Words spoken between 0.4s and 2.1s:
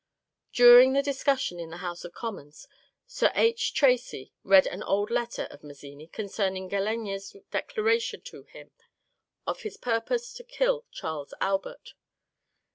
During the discussion in the House